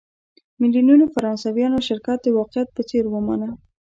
[0.61, 3.49] میلیونونو فرانسویانو شرکت د واقعیت په څېر ومانه.